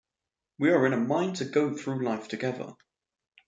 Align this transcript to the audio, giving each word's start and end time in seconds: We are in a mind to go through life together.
We 0.57 0.71
are 0.71 0.87
in 0.87 0.93
a 0.93 0.97
mind 0.97 1.35
to 1.35 1.45
go 1.45 1.77
through 1.77 2.03
life 2.03 2.27
together. 2.27 2.73